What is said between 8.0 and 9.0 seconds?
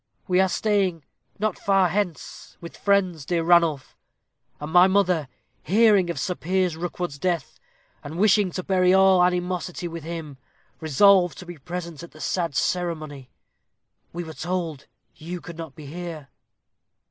and wishing to bury